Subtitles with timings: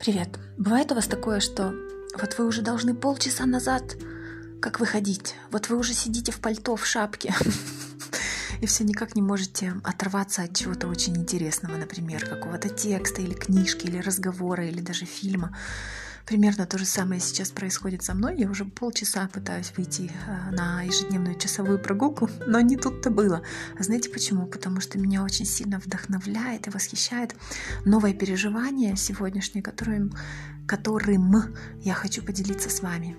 [0.00, 0.30] Привет.
[0.56, 1.74] Бывает у вас такое, что
[2.18, 3.98] вот вы уже должны полчаса назад
[4.58, 7.34] как выходить, вот вы уже сидите в пальто, в шапке,
[8.62, 13.88] и все никак не можете оторваться от чего-то очень интересного, например, какого-то текста или книжки,
[13.88, 15.54] или разговора, или даже фильма.
[16.30, 18.38] Примерно то же самое сейчас происходит со мной.
[18.38, 23.42] Я уже полчаса пытаюсь выйти э, на ежедневную часовую прогулку, но не тут-то было.
[23.76, 24.46] А знаете почему?
[24.46, 27.34] Потому что меня очень сильно вдохновляет и восхищает
[27.84, 30.12] новое переживание сегодняшнее, которым,
[30.68, 33.16] которым я хочу поделиться с вами.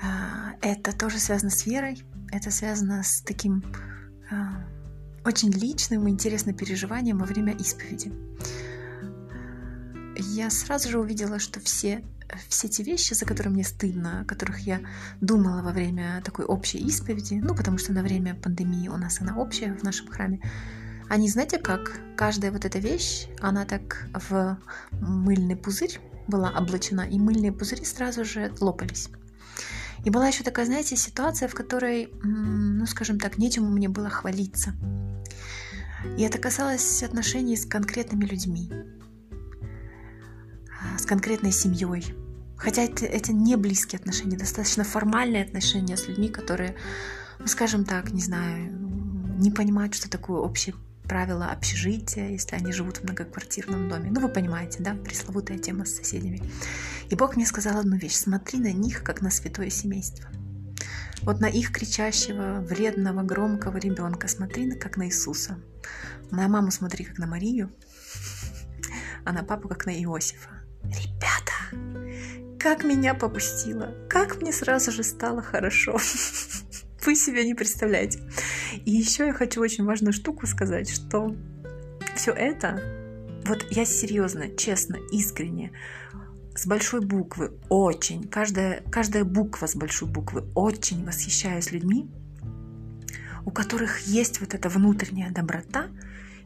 [0.00, 3.64] А, это тоже связано с верой, это связано с таким
[4.30, 4.64] а,
[5.24, 8.12] очень личным и интересным переживанием во время исповеди
[10.22, 12.04] я сразу же увидела, что все,
[12.48, 14.80] все те вещи, за которые мне стыдно, о которых я
[15.20, 19.36] думала во время такой общей исповеди, ну, потому что на время пандемии у нас она
[19.36, 20.40] общая в нашем храме,
[21.08, 24.58] они, знаете как, каждая вот эта вещь, она так в
[24.92, 29.08] мыльный пузырь была облачена, и мыльные пузыри сразу же лопались.
[30.04, 34.74] И была еще такая, знаете, ситуация, в которой, ну, скажем так, нечему мне было хвалиться.
[36.18, 38.70] И это касалось отношений с конкретными людьми
[41.02, 42.14] с конкретной семьей.
[42.56, 46.76] Хотя это, это не близкие отношения, достаточно формальные отношения с людьми, которые,
[47.40, 48.72] ну, скажем так, не знаю,
[49.38, 54.12] не понимают, что такое общее правило общежития, если они живут в многоквартирном доме.
[54.12, 56.40] Ну, вы понимаете, да, пресловутая тема с соседями.
[57.10, 58.14] И Бог мне сказал одну вещь.
[58.14, 60.30] Смотри на них, как на святое семейство.
[61.22, 65.58] Вот на их кричащего, вредного, громкого ребенка смотри, как на Иисуса.
[66.30, 67.72] На маму смотри, как на Марию,
[69.24, 70.61] а на папу, как на Иосифа.
[72.62, 75.98] Как меня попустило, как мне сразу же стало хорошо.
[77.04, 78.20] Вы себе не представляете.
[78.84, 81.34] И еще я хочу очень важную штуку сказать, что
[82.14, 82.80] все это,
[83.44, 85.72] вот я серьезно, честно, искренне,
[86.54, 92.08] с большой буквы очень, каждая, каждая буква с большой буквы очень восхищаюсь людьми,
[93.44, 95.88] у которых есть вот эта внутренняя доброта,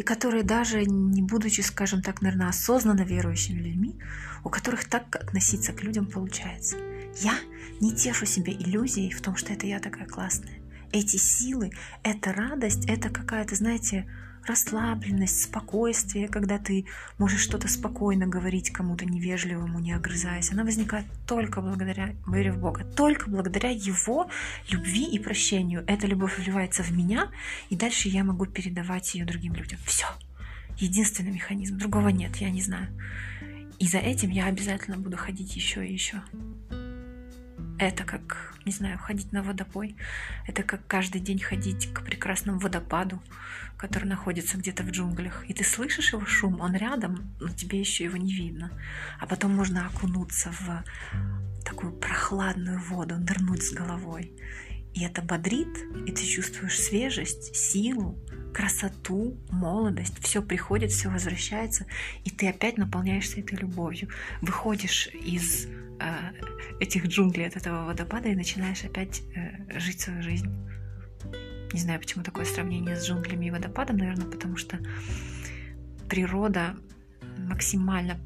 [0.00, 3.98] и которые даже не будучи, скажем так, наверное, осознанно верующими людьми,
[4.44, 6.78] у которых так относиться к людям получается.
[7.20, 7.34] Я
[7.82, 10.58] не тешу себе иллюзией в том, что это я такая классная.
[10.90, 11.72] Эти силы,
[12.02, 14.10] эта радость, это какая-то, знаете,
[14.46, 16.86] расслабленность, спокойствие, когда ты
[17.18, 22.84] можешь что-то спокойно говорить кому-то невежливому, не огрызаясь, она возникает только благодаря вере в Бога,
[22.84, 24.30] только благодаря Его
[24.68, 25.84] любви и прощению.
[25.86, 27.30] Эта любовь вливается в меня,
[27.68, 29.78] и дальше я могу передавать ее другим людям.
[29.84, 30.06] Все.
[30.78, 31.78] Единственный механизм.
[31.78, 32.88] Другого нет, я не знаю.
[33.78, 36.22] И за этим я обязательно буду ходить еще и еще.
[37.80, 39.96] Это как, не знаю, ходить на водопой.
[40.46, 43.22] Это как каждый день ходить к прекрасному водопаду,
[43.78, 45.48] который находится где-то в джунглях.
[45.48, 48.70] И ты слышишь его шум, он рядом, но тебе еще его не видно.
[49.18, 50.84] А потом можно окунуться в
[51.64, 54.30] такую прохладную воду, нырнуть с головой.
[54.92, 55.74] И это бодрит,
[56.06, 58.18] и ты чувствуешь свежесть, силу,
[58.52, 60.22] красоту, молодость.
[60.22, 61.86] Все приходит, все возвращается,
[62.24, 64.08] и ты опять наполняешься этой любовью.
[64.40, 66.32] Выходишь из э,
[66.80, 70.48] этих джунглей, от этого водопада, и начинаешь опять э, жить свою жизнь.
[71.72, 74.78] Не знаю, почему такое сравнение с джунглями и водопадом, наверное, потому что
[76.08, 76.76] природа
[77.38, 78.18] максимально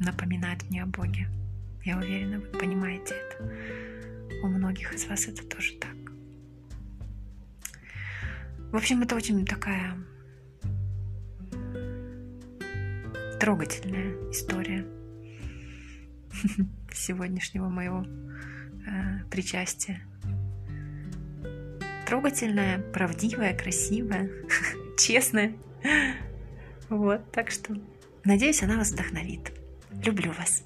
[0.00, 1.28] напоминает мне о Боге.
[1.84, 3.52] Я уверена, вы понимаете это.
[4.42, 6.01] У многих из вас это тоже так.
[8.72, 9.98] В общем, это очень такая
[13.38, 14.86] трогательная история
[16.90, 18.06] сегодняшнего моего
[18.86, 20.00] э, причастия.
[22.06, 24.30] Трогательная, правдивая, красивая,
[24.98, 25.52] честная.
[26.88, 27.76] Вот, так что
[28.24, 29.52] надеюсь, она вас вдохновит.
[30.02, 30.64] Люблю вас.